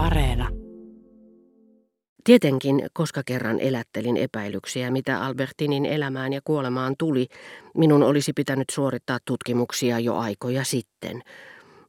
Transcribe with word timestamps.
Areena. 0.00 0.48
Tietenkin, 2.24 2.86
koska 2.92 3.22
kerran 3.26 3.60
elättelin 3.60 4.16
epäilyksiä, 4.16 4.90
mitä 4.90 5.20
Albertinin 5.20 5.86
elämään 5.86 6.32
ja 6.32 6.40
kuolemaan 6.44 6.94
tuli, 6.98 7.26
minun 7.76 8.02
olisi 8.02 8.32
pitänyt 8.32 8.70
suorittaa 8.70 9.18
tutkimuksia 9.24 9.98
jo 9.98 10.16
aikoja 10.16 10.64
sitten. 10.64 11.22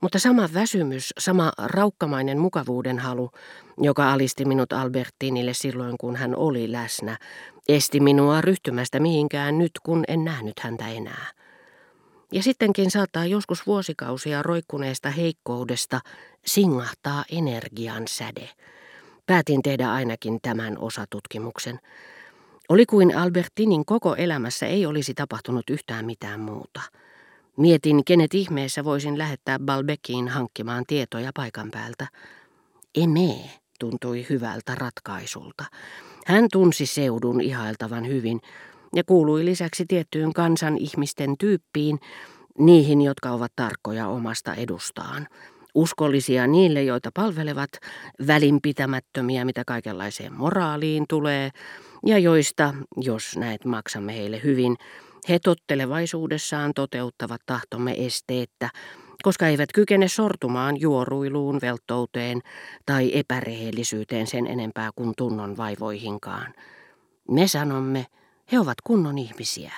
Mutta 0.01 0.19
sama 0.19 0.49
väsymys, 0.53 1.13
sama 1.19 1.51
raukkamainen 1.57 2.39
mukavuuden 2.39 2.99
halu, 2.99 3.31
joka 3.77 4.13
alisti 4.13 4.45
minut 4.45 4.73
Albertinille 4.73 5.53
silloin, 5.53 5.95
kun 5.99 6.15
hän 6.15 6.35
oli 6.35 6.71
läsnä, 6.71 7.17
esti 7.69 7.99
minua 7.99 8.41
ryhtymästä 8.41 8.99
mihinkään 8.99 9.57
nyt, 9.57 9.71
kun 9.83 10.03
en 10.07 10.23
nähnyt 10.23 10.59
häntä 10.59 10.87
enää. 10.87 11.40
Ja 12.31 12.43
sittenkin 12.43 12.91
saattaa 12.91 13.25
joskus 13.25 13.67
vuosikausia 13.67 14.43
roikkuneesta 14.43 15.09
heikkoudesta 15.09 15.99
singahtaa 16.45 17.23
energian 17.31 18.07
säde. 18.07 18.49
Päätin 19.25 19.61
tehdä 19.61 19.91
ainakin 19.91 20.39
tämän 20.41 20.77
osatutkimuksen. 20.77 21.79
Oli 22.69 22.85
kuin 22.85 23.17
Albertinin 23.17 23.85
koko 23.85 24.15
elämässä 24.15 24.65
ei 24.65 24.85
olisi 24.85 25.13
tapahtunut 25.13 25.69
yhtään 25.69 26.05
mitään 26.05 26.39
muuta. 26.39 26.81
Mietin, 27.57 28.05
kenet 28.05 28.33
ihmeessä 28.33 28.83
voisin 28.83 29.17
lähettää 29.17 29.59
Balbekiin 29.59 30.27
hankkimaan 30.27 30.83
tietoja 30.87 31.31
paikan 31.35 31.71
päältä. 31.71 32.07
Eme 32.95 33.35
tuntui 33.79 34.25
hyvältä 34.29 34.75
ratkaisulta. 34.75 35.65
Hän 36.25 36.47
tunsi 36.51 36.85
seudun 36.85 37.41
ihailtavan 37.41 38.07
hyvin 38.07 38.41
ja 38.95 39.03
kuului 39.03 39.45
lisäksi 39.45 39.85
tiettyyn 39.85 40.33
kansan 40.33 40.77
ihmisten 40.77 41.37
tyyppiin, 41.37 41.99
niihin, 42.59 43.01
jotka 43.01 43.31
ovat 43.31 43.51
tarkkoja 43.55 44.07
omasta 44.07 44.55
edustaan. 44.55 45.27
Uskollisia 45.75 46.47
niille, 46.47 46.83
joita 46.83 47.09
palvelevat, 47.13 47.69
välinpitämättömiä, 48.27 49.45
mitä 49.45 49.63
kaikenlaiseen 49.67 50.33
moraaliin 50.33 51.05
tulee, 51.09 51.49
ja 52.05 52.17
joista, 52.17 52.73
jos 52.97 53.37
näet 53.37 53.65
maksamme 53.65 54.17
heille 54.17 54.41
hyvin, 54.43 54.75
he 55.29 55.39
tottelevaisuudessaan 55.39 56.71
toteuttavat 56.75 57.41
tahtomme 57.45 58.05
esteettä, 58.05 58.69
koska 59.23 59.47
eivät 59.47 59.69
kykene 59.73 60.07
sortumaan 60.07 60.81
juoruiluun, 60.81 61.59
velttouteen 61.61 62.41
tai 62.85 63.11
epärehellisyyteen 63.13 64.27
sen 64.27 64.47
enempää 64.47 64.89
kuin 64.95 65.13
tunnon 65.17 65.57
vaivoihinkaan. 65.57 66.53
Me 67.29 67.47
sanomme, 67.47 68.05
he 68.51 68.59
ovat 68.59 68.77
kunnon 68.83 69.17
ihmisiä. 69.17 69.73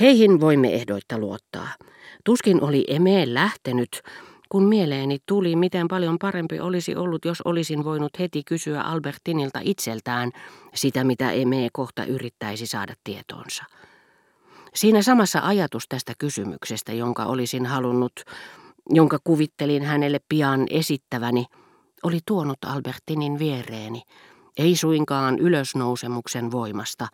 Heihin 0.00 0.40
voimme 0.40 0.74
ehdoitta 0.74 1.18
luottaa. 1.18 1.68
Tuskin 2.24 2.62
oli 2.62 2.84
emeen 2.88 3.34
lähtenyt, 3.34 4.02
kun 4.48 4.64
mieleeni 4.64 5.18
tuli, 5.26 5.56
miten 5.56 5.88
paljon 5.88 6.18
parempi 6.18 6.60
olisi 6.60 6.96
ollut, 6.96 7.24
jos 7.24 7.40
olisin 7.40 7.84
voinut 7.84 8.18
heti 8.18 8.44
kysyä 8.44 8.82
Albertinilta 8.82 9.60
itseltään 9.62 10.30
sitä, 10.74 11.04
mitä 11.04 11.30
Eme 11.30 11.68
kohta 11.72 12.04
yrittäisi 12.04 12.66
saada 12.66 12.94
tietoonsa. 13.04 13.64
Siinä 14.74 15.02
samassa 15.02 15.40
ajatus 15.42 15.88
tästä 15.88 16.12
kysymyksestä, 16.18 16.92
jonka 16.92 17.24
olisin 17.24 17.66
halunnut, 17.66 18.12
jonka 18.90 19.18
kuvittelin 19.24 19.82
hänelle 19.82 20.20
pian 20.28 20.66
esittäväni, 20.70 21.46
oli 22.02 22.18
tuonut 22.26 22.58
Albertinin 22.66 23.38
viereeni, 23.38 24.02
ei 24.56 24.76
suinkaan 24.76 25.38
ylösnousemuksen 25.38 26.50
voimasta, 26.50 27.08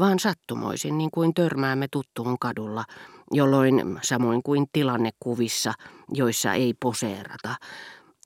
vaan 0.00 0.18
sattumoisin 0.18 0.98
niin 0.98 1.10
kuin 1.10 1.34
törmäämme 1.34 1.88
tuttuun 1.90 2.38
kadulla, 2.40 2.84
jolloin 3.30 3.98
samoin 4.02 4.42
kuin 4.42 4.66
tilannekuvissa, 4.72 5.72
joissa 6.12 6.52
ei 6.52 6.74
poseerata, 6.80 7.54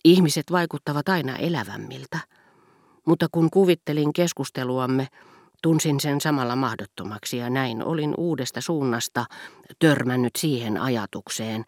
ihmiset 0.04 0.52
vaikuttavat 0.52 1.08
aina 1.08 1.36
elävämmiltä. 1.36 2.18
Mutta 3.06 3.26
kun 3.32 3.50
kuvittelin 3.50 4.12
keskusteluamme, 4.12 5.08
tunsin 5.62 6.00
sen 6.00 6.20
samalla 6.20 6.56
mahdottomaksi 6.56 7.36
ja 7.36 7.50
näin 7.50 7.84
olin 7.84 8.14
uudesta 8.18 8.60
suunnasta 8.60 9.24
törmännyt 9.78 10.36
siihen 10.38 10.80
ajatukseen, 10.80 11.64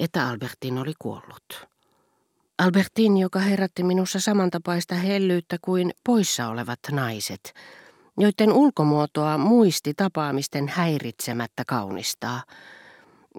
että 0.00 0.28
Albertin 0.28 0.78
oli 0.78 0.92
kuollut. 0.98 1.68
Albertin, 2.58 3.16
joka 3.16 3.38
herätti 3.38 3.82
minussa 3.82 4.20
samantapaista 4.20 4.94
hellyyttä 4.94 5.56
kuin 5.62 5.90
poissa 6.04 6.48
olevat 6.48 6.78
naiset– 6.92 7.40
joiden 8.18 8.52
ulkomuotoa 8.52 9.38
muisti 9.38 9.94
tapaamisten 9.94 10.68
häiritsemättä 10.68 11.62
kaunistaa, 11.66 12.42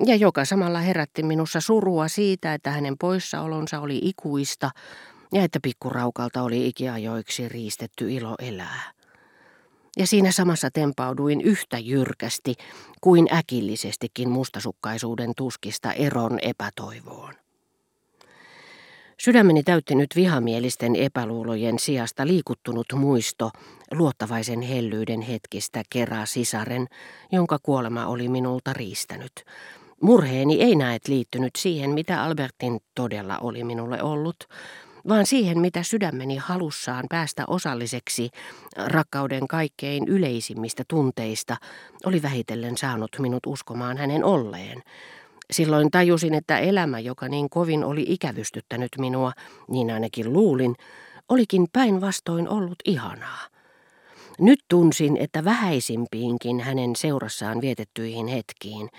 ja 0.05 0.15
joka 0.15 0.45
samalla 0.45 0.79
herätti 0.79 1.23
minussa 1.23 1.61
surua 1.61 2.07
siitä, 2.07 2.53
että 2.53 2.71
hänen 2.71 2.97
poissaolonsa 2.97 3.79
oli 3.79 3.99
ikuista 4.03 4.71
ja 5.33 5.43
että 5.43 5.59
pikkuraukalta 5.63 6.41
oli 6.41 6.67
ikiajoiksi 6.67 7.49
riistetty 7.49 8.11
ilo 8.11 8.35
elää. 8.39 8.91
Ja 9.97 10.07
siinä 10.07 10.31
samassa 10.31 10.71
tempauduin 10.71 11.41
yhtä 11.41 11.79
jyrkästi 11.79 12.55
kuin 13.01 13.27
äkillisestikin 13.33 14.29
mustasukkaisuuden 14.29 15.31
tuskista 15.37 15.93
eron 15.93 16.39
epätoivoon. 16.41 17.33
Sydämeni 19.23 19.63
täytti 19.63 19.95
nyt 19.95 20.09
vihamielisten 20.15 20.95
epäluulojen 20.95 21.79
sijasta 21.79 22.27
liikuttunut 22.27 22.85
muisto 22.95 23.51
luottavaisen 23.91 24.61
hellyyden 24.61 25.21
hetkistä 25.21 25.83
kerää 25.89 26.25
sisaren, 26.25 26.87
jonka 27.31 27.57
kuolema 27.63 28.07
oli 28.07 28.29
minulta 28.29 28.73
riistänyt. 28.73 29.31
Murheeni 30.01 30.61
ei 30.61 30.75
näet 30.75 31.07
liittynyt 31.07 31.55
siihen, 31.57 31.89
mitä 31.89 32.23
Albertin 32.23 32.79
todella 32.95 33.37
oli 33.37 33.63
minulle 33.63 34.03
ollut, 34.03 34.47
vaan 35.07 35.25
siihen, 35.25 35.59
mitä 35.59 35.83
sydämeni 35.83 36.37
halussaan 36.37 37.05
päästä 37.09 37.43
osalliseksi 37.47 38.29
rakkauden 38.77 39.47
kaikkein 39.47 40.07
yleisimmistä 40.07 40.83
tunteista 40.87 41.57
oli 42.05 42.21
vähitellen 42.21 42.77
saanut 42.77 43.09
minut 43.19 43.45
uskomaan 43.45 43.97
hänen 43.97 44.23
olleen, 44.23 44.81
Silloin 45.51 45.91
tajusin, 45.91 46.33
että 46.33 46.59
elämä, 46.59 46.99
joka 46.99 47.27
niin 47.27 47.49
kovin 47.49 47.83
oli 47.83 48.05
ikävystyttänyt 48.07 48.89
minua, 48.97 49.31
niin 49.67 49.91
ainakin 49.91 50.33
luulin, 50.33 50.75
olikin 51.29 51.67
päinvastoin 51.73 52.49
ollut 52.49 52.75
ihanaa. 52.85 53.47
Nyt 54.39 54.59
tunsin, 54.69 55.17
että 55.17 55.43
vähäisimpiinkin 55.43 56.59
hänen 56.59 56.95
seurassaan 56.95 57.61
vietettyihin 57.61 58.27
hetkiin, 58.27 58.89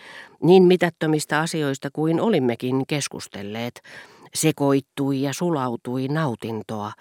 niin 0.43 0.63
mitättömistä 0.63 1.41
asioista 1.41 1.89
kuin 1.93 2.21
olimmekin 2.21 2.87
keskustelleet, 2.87 3.83
sekoittui 4.35 5.23
ja 5.23 5.33
sulautui 5.33 6.09
nautintoa, 6.09 6.93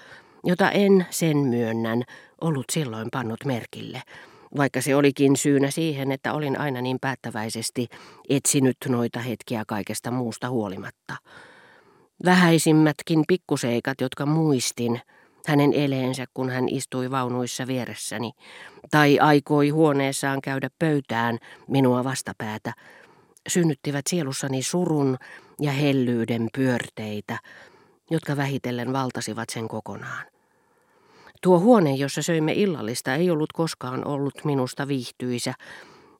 jota 0.44 0.72
en, 0.72 1.06
sen 1.09 1.38
myönnän, 1.38 2.04
ollut 2.42 2.66
silloin 2.72 3.08
pannut 3.12 3.46
merkille– 3.46 4.02
vaikka 4.58 4.82
se 4.82 4.96
olikin 4.96 5.38
syynä 5.38 5.72
siihen, 5.72 6.12
että 6.12 6.34
olin 6.34 6.60
aina 6.60 6.82
niin 6.82 6.98
päättäväisesti 7.02 7.88
etsinyt 8.30 8.78
noita 8.88 9.20
hetkiä 9.20 9.64
kaikesta 9.68 10.12
muusta 10.12 10.50
huolimatta. 10.50 11.16
Vähäisimmätkin 12.26 13.24
pikkuseikat, 13.28 14.02
jotka 14.02 14.26
muistin, 14.26 15.02
hänen 15.48 15.74
eleensä, 15.74 16.26
kun 16.34 16.50
hän 16.50 16.70
istui 16.70 17.12
vaunuissa 17.12 17.68
vieressäni, 17.68 18.32
tai 18.92 19.20
aikoi 19.20 19.70
huoneessaan 19.70 20.42
käydä 20.42 20.70
pöytään 20.80 21.38
minua 21.68 22.04
vastapäätä, 22.04 22.74
synnyttivät 23.48 24.08
sielussani 24.09 24.64
surun 24.64 25.18
ja 25.62 25.72
hellyyden 25.72 26.48
pyörteitä, 26.58 27.38
jotka 28.12 28.38
vähitellen 28.38 28.94
valtasivat 28.94 29.50
sen 29.50 29.68
kokonaan. 29.68 30.39
Tuo 31.42 31.60
huone, 31.60 31.96
jossa 31.96 32.22
söimme 32.22 32.54
illallista, 32.54 33.16
ei 33.16 33.30
ollut 33.30 33.54
koskaan 33.54 34.08
ollut 34.08 34.34
minusta 34.44 34.88
viihtyisä, 34.88 35.54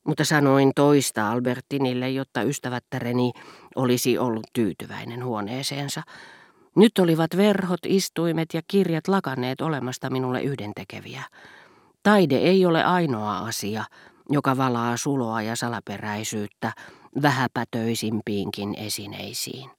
mutta 0.04 0.26
sanoin 0.26 0.72
toista 0.76 1.32
Albertinille, 1.32 2.10
jotta 2.10 2.42
ystävättäreni 2.42 3.32
olisi 3.76 4.18
ollut 4.18 4.48
tyytyväinen 4.54 5.26
huoneeseensa. 5.26 6.02
Nyt 6.76 7.00
olivat 7.00 7.38
verhot, 7.38 7.80
istuimet 7.86 8.54
ja 8.54 8.62
kirjat 8.68 9.08
lakanneet 9.08 9.62
olemasta 9.62 10.10
minulle 10.10 10.42
yhdentekeviä. 10.42 11.24
Taide 12.04 12.38
ei 12.38 12.66
ole 12.66 12.84
ainoa 12.84 13.38
asia, 13.38 13.84
joka 14.30 14.58
valaa 14.58 14.98
suloa 14.98 15.42
ja 15.42 15.56
salaperäisyyttä 15.56 16.72
vähäpätöisimpiinkin 17.22 18.76
esineisiin. 18.78 19.70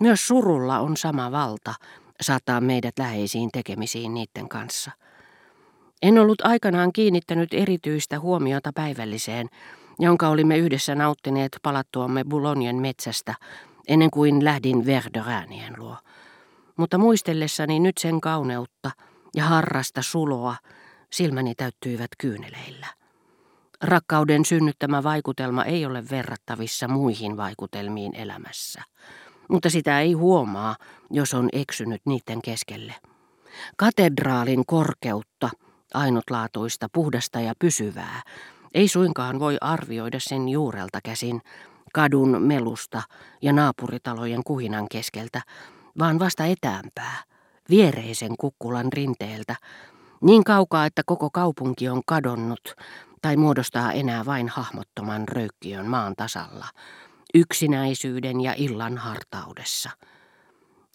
Myös 0.00 0.26
surulla 0.26 0.78
on 0.78 0.96
sama 0.96 1.32
valta, 1.32 1.74
saattaa 2.20 2.60
meidät 2.60 2.98
läheisiin 2.98 3.50
tekemisiin 3.52 4.14
niiden 4.14 4.48
kanssa. 4.48 4.90
En 6.02 6.18
ollut 6.18 6.40
aikanaan 6.44 6.92
kiinnittänyt 6.92 7.54
erityistä 7.54 8.20
huomiota 8.20 8.70
päivälliseen, 8.74 9.48
jonka 9.98 10.28
olimme 10.28 10.58
yhdessä 10.58 10.94
nauttineet 10.94 11.58
palattuamme 11.62 12.24
Boulognen 12.24 12.76
metsästä 12.76 13.34
ennen 13.88 14.10
kuin 14.10 14.44
lähdin 14.44 14.86
Verderäänien 14.86 15.74
luo. 15.76 15.96
Mutta 16.76 16.98
muistellessani 16.98 17.80
nyt 17.80 17.98
sen 17.98 18.20
kauneutta 18.20 18.90
ja 19.36 19.44
harrasta 19.44 20.02
suloa, 20.02 20.56
silmäni 21.12 21.54
täyttyivät 21.54 22.10
kyyneleillä. 22.18 22.86
Rakkauden 23.82 24.44
synnyttämä 24.44 25.02
vaikutelma 25.02 25.64
ei 25.64 25.86
ole 25.86 26.04
verrattavissa 26.10 26.88
muihin 26.88 27.36
vaikutelmiin 27.36 28.14
elämässä. 28.14 28.82
Mutta 29.48 29.70
sitä 29.70 30.00
ei 30.00 30.12
huomaa, 30.12 30.76
jos 31.10 31.34
on 31.34 31.48
eksynyt 31.52 32.02
niiden 32.04 32.42
keskelle. 32.42 32.94
Katedraalin 33.76 34.66
korkeutta, 34.66 35.50
ainutlaatuista, 35.94 36.88
puhdasta 36.92 37.40
ja 37.40 37.52
pysyvää, 37.58 38.22
ei 38.74 38.88
suinkaan 38.88 39.40
voi 39.40 39.56
arvioida 39.60 40.20
sen 40.20 40.48
juurelta 40.48 40.98
käsin, 41.04 41.40
kadun 41.92 42.42
melusta 42.42 43.02
ja 43.42 43.52
naapuritalojen 43.52 44.44
kuhinan 44.44 44.86
keskeltä, 44.90 45.40
vaan 45.98 46.18
vasta 46.18 46.44
etäämpää, 46.44 47.22
viereisen 47.70 48.36
kukkulan 48.40 48.92
rinteeltä, 48.92 49.56
niin 50.20 50.44
kaukaa, 50.44 50.86
että 50.86 51.02
koko 51.06 51.30
kaupunki 51.30 51.88
on 51.88 52.02
kadonnut 52.06 52.74
tai 53.22 53.36
muodostaa 53.36 53.92
enää 53.92 54.24
vain 54.24 54.48
hahmottoman 54.48 55.28
röykkiön 55.28 55.86
maan 55.86 56.14
tasalla, 56.16 56.66
yksinäisyyden 57.34 58.40
ja 58.40 58.54
illan 58.56 58.98
hartaudessa. 58.98 59.90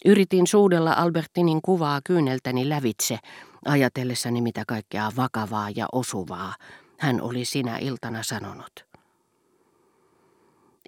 Yritin 0.04 0.46
suudella 0.46 0.92
Albertinin 0.92 1.62
kuvaa 1.62 2.00
kyyneltäni 2.04 2.68
lävitse, 2.68 3.18
ajatellessani 3.64 4.42
mitä 4.42 4.64
kaikkea 4.66 5.10
vakavaa 5.16 5.70
ja 5.76 5.86
osuvaa 5.92 6.54
hän 7.00 7.20
oli 7.20 7.44
sinä 7.44 7.78
iltana 7.78 8.22
sanonut. 8.22 8.86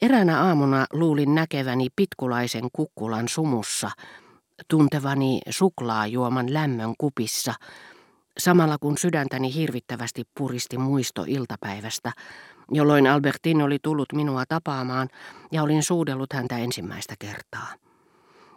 Eräänä 0.03 0.43
aamuna 0.43 0.87
luulin 0.93 1.35
näkeväni 1.35 1.89
pitkulaisen 1.97 2.69
kukkulan 2.73 3.29
sumussa, 3.29 3.91
tuntevani 4.69 5.41
suklaajuoman 5.51 6.55
lämmön 6.55 6.95
kupissa, 6.99 7.55
samalla 8.39 8.79
kun 8.79 8.99
sydäntäni 8.99 9.55
hirvittävästi 9.55 10.23
puristi 10.39 10.79
muisto 10.79 11.25
iltapäivästä, 11.27 12.13
jolloin 12.71 13.07
Albertin 13.07 13.63
oli 13.63 13.79
tullut 13.83 14.13
minua 14.13 14.45
tapaamaan 14.49 15.09
ja 15.53 15.63
olin 15.63 15.83
suudellut 15.83 16.33
häntä 16.33 16.59
ensimmäistä 16.59 17.15
kertaa. 17.19 17.69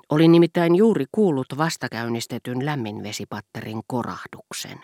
Olin 0.10 0.31
nimittäin 0.31 0.75
juuri 0.75 1.06
kuullut 1.12 1.48
vastakäynnistetyn 1.57 2.66
lämminvesipatterin 2.66 3.81
korahduksen. 3.88 4.80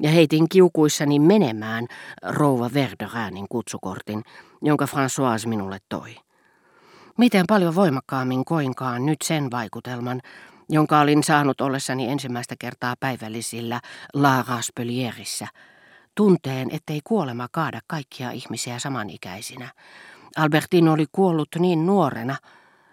Ja 0.00 0.10
heitin 0.10 0.48
kiukuissani 0.48 1.18
menemään 1.18 1.86
rouva 2.22 2.70
Verderäänin 2.74 3.46
kutsukortin, 3.48 4.22
jonka 4.62 4.84
François 4.84 5.48
minulle 5.48 5.78
toi. 5.88 6.16
Miten 7.18 7.44
paljon 7.48 7.74
voimakkaammin 7.74 8.44
koinkaan 8.44 9.06
nyt 9.06 9.22
sen 9.24 9.50
vaikutelman, 9.50 10.20
jonka 10.68 11.00
olin 11.00 11.22
saanut 11.22 11.60
ollessani 11.60 12.10
ensimmäistä 12.10 12.54
kertaa 12.58 12.94
päivällisillä 13.00 13.80
La 14.14 14.44
Raspelierissä, 14.48 15.46
tunteen, 16.14 16.68
ettei 16.70 17.00
kuolema 17.04 17.48
kaada 17.52 17.80
kaikkia 17.86 18.30
ihmisiä 18.30 18.78
samanikäisinä. 18.78 19.68
Albertin 20.36 20.88
oli 20.88 21.06
kuollut 21.12 21.48
niin 21.58 21.86
nuorena, 21.86 22.36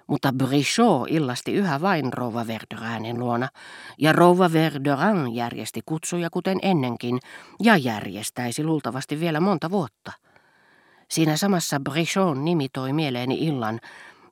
mutta 0.08 0.34
Brichot 0.34 1.08
illasti 1.10 1.54
yhä 1.54 1.82
vain 1.82 2.14
rouva 2.14 2.48
Verderanin 2.48 3.20
luona, 3.20 3.50
ja 3.98 4.14
rouva 4.14 4.54
Verderan 4.54 5.36
järjesti 5.36 5.82
kutsuja 5.86 6.30
kuten 6.30 6.60
ennenkin, 6.62 7.20
ja 7.64 7.78
järjestäisi 7.78 8.64
luultavasti 8.64 9.20
vielä 9.20 9.40
monta 9.40 9.72
vuotta. 9.72 10.12
Siinä 11.10 11.38
samassa 11.38 11.80
Brichot 11.80 12.38
nimi 12.38 12.70
toi 12.70 12.94
mieleeni 12.94 13.38
illan, 13.40 13.80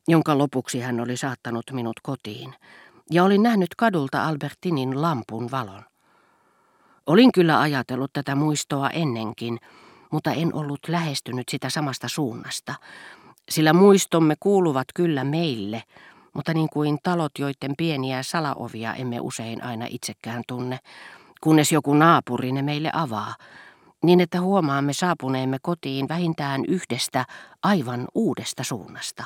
jonka 0.07 0.37
lopuksi 0.37 0.79
hän 0.79 0.99
oli 0.99 1.17
saattanut 1.17 1.71
minut 1.71 1.99
kotiin, 2.03 2.55
ja 3.11 3.23
olin 3.23 3.43
nähnyt 3.43 3.75
kadulta 3.77 4.27
Albertinin 4.27 5.01
lampun 5.01 5.51
valon. 5.51 5.83
Olin 7.07 7.31
kyllä 7.31 7.61
ajatellut 7.61 8.13
tätä 8.13 8.35
muistoa 8.35 8.89
ennenkin, 8.89 9.59
mutta 10.11 10.31
en 10.31 10.53
ollut 10.53 10.79
lähestynyt 10.87 11.49
sitä 11.49 11.69
samasta 11.69 12.07
suunnasta, 12.07 12.75
sillä 13.49 13.73
muistomme 13.73 14.35
kuuluvat 14.39 14.87
kyllä 14.95 15.23
meille, 15.23 15.83
mutta 16.33 16.53
niin 16.53 16.69
kuin 16.69 16.97
talot, 17.03 17.31
joiden 17.39 17.73
pieniä 17.77 18.23
salaovia 18.23 18.93
emme 18.93 19.19
usein 19.19 19.63
aina 19.63 19.85
itsekään 19.89 20.43
tunne, 20.47 20.79
kunnes 21.41 21.71
joku 21.71 21.93
naapuri 21.93 22.51
ne 22.51 22.61
meille 22.61 22.89
avaa, 22.93 23.35
niin 24.03 24.19
että 24.19 24.41
huomaamme 24.41 24.93
saapuneemme 24.93 25.57
kotiin 25.61 26.09
vähintään 26.09 26.65
yhdestä 26.67 27.25
aivan 27.63 28.07
uudesta 28.15 28.63
suunnasta. 28.63 29.23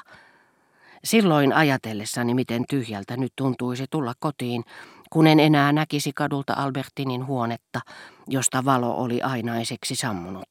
Silloin 1.04 1.54
ajatellessani, 1.54 2.34
miten 2.34 2.64
tyhjältä 2.70 3.18
nyt 3.18 3.34
tuntuisi 3.36 3.86
tulla 3.90 4.14
kotiin, 4.20 4.64
kun 5.10 5.28
en 5.28 5.40
enää 5.40 5.72
näkisi 5.72 6.12
kadulta 6.16 6.54
Albertinin 6.54 7.28
huonetta, 7.28 7.80
josta 8.28 8.66
valo 8.66 8.96
oli 8.96 9.22
ainaiseksi 9.22 9.96
sammunut. 9.96 10.48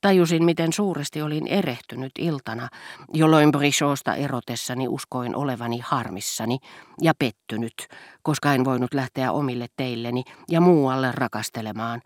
Tajusin, 0.00 0.44
miten 0.44 0.72
suuresti 0.72 1.22
olin 1.22 1.46
erehtynyt 1.46 2.12
iltana, 2.18 2.68
jolloin 3.12 3.52
Brichosta 3.52 4.14
erotessani 4.14 4.88
uskoin 4.88 5.36
olevani 5.36 5.80
harmissani 5.84 6.58
ja 7.00 7.12
pettynyt, 7.18 7.88
koska 8.22 8.54
en 8.54 8.64
voinut 8.64 8.94
lähteä 8.94 9.32
omille 9.32 9.66
teilleni 9.76 10.24
ja 10.50 10.60
muualle 10.60 11.12
rakastelemaan. 11.12 12.00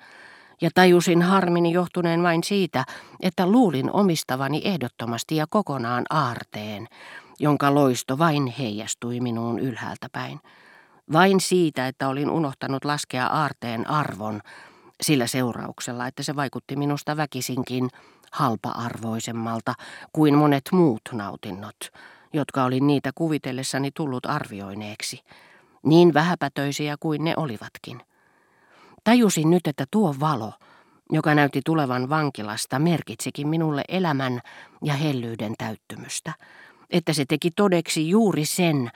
Ja 0.61 0.71
tajusin 0.75 1.23
harmini 1.23 1.73
johtuneen 1.73 2.23
vain 2.23 2.45
siitä, 2.45 2.85
että 3.21 3.47
luulin 3.47 3.91
omistavani 3.93 4.63
ehdottomasti 4.65 5.37
ja 5.37 5.47
kokonaan 5.51 6.05
aarteen, 6.11 6.89
jonka 7.41 7.75
loisto 7.75 8.19
vain 8.19 8.47
heijastui 8.47 9.21
minuun 9.21 9.59
ylhäältä 9.59 10.09
päin. 10.13 10.41
Vain 11.13 11.41
siitä, 11.41 11.87
että 11.87 12.09
olin 12.09 12.31
unohtanut 12.31 12.85
laskea 12.85 13.27
aarteen 13.27 13.91
arvon, 13.91 14.41
sillä 15.01 15.27
seurauksella, 15.27 16.07
että 16.07 16.23
se 16.23 16.37
vaikutti 16.37 16.77
minusta 16.77 17.17
väkisinkin 17.17 17.89
halpa-arvoisemmalta 18.33 19.75
kuin 20.13 20.35
monet 20.35 20.65
muut 20.73 21.03
nautinnot, 21.13 21.77
jotka 22.33 22.65
olin 22.65 22.87
niitä 22.87 23.11
kuvitellessani 23.15 23.91
tullut 23.91 24.27
arvioineeksi, 24.27 25.21
niin 25.83 26.15
vähäpätöisiä 26.15 26.97
kuin 27.01 27.25
ne 27.25 27.35
olivatkin. 27.37 28.03
Tajusin 29.09 29.51
nyt, 29.51 29.67
että 29.67 29.85
tuo 29.91 30.15
valo, 30.21 30.53
joka 31.13 31.35
näytti 31.35 31.61
tulevan 31.65 32.09
vankilasta, 32.09 32.79
merkitsikin 32.79 33.49
minulle 33.49 33.83
elämän 33.89 34.41
ja 34.85 34.95
hellyyden 34.95 35.55
täyttymystä, 35.59 36.33
että 36.91 37.13
se 37.13 37.25
teki 37.29 37.51
todeksi 37.51 38.09
juuri 38.09 38.45
sen, 38.45 38.91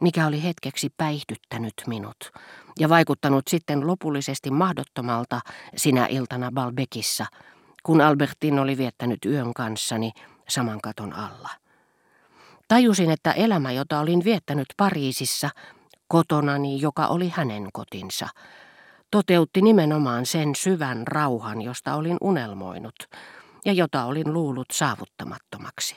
mikä 0.00 0.26
oli 0.26 0.42
hetkeksi 0.42 0.90
päihdyttänyt 0.96 1.74
minut 1.86 2.32
ja 2.78 2.88
vaikuttanut 2.88 3.48
sitten 3.48 3.86
lopullisesti 3.86 4.50
mahdottomalta 4.50 5.40
sinä 5.76 6.06
iltana 6.06 6.52
Balbekissa, 6.52 7.26
kun 7.82 8.00
Albertin 8.00 8.58
oli 8.58 8.76
viettänyt 8.76 9.24
yön 9.24 9.54
kanssani 9.54 10.12
saman 10.48 10.80
katon 10.80 11.12
alla. 11.12 11.50
Tajusin, 12.68 13.10
että 13.10 13.32
elämä, 13.32 13.72
jota 13.72 14.00
olin 14.00 14.24
viettänyt 14.24 14.68
Pariisissa, 14.76 15.50
kotonani, 16.08 16.80
joka 16.80 17.06
oli 17.06 17.28
hänen 17.28 17.68
kotinsa, 17.72 18.28
toteutti 19.10 19.62
nimenomaan 19.62 20.26
sen 20.26 20.54
syvän 20.54 21.06
rauhan, 21.06 21.62
josta 21.62 21.94
olin 21.94 22.16
unelmoinut 22.20 22.96
ja 23.64 23.72
jota 23.72 24.04
olin 24.04 24.32
luullut 24.32 24.66
saavuttamattomaksi. 24.72 25.96